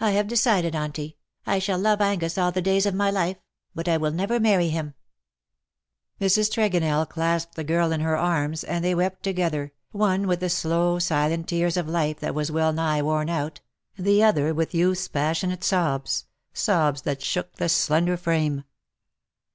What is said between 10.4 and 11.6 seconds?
the slow silent